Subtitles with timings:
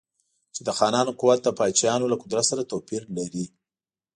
[0.55, 3.45] چې د خانانو قوت د پاچاهانو له قدرت سره توپیر لري.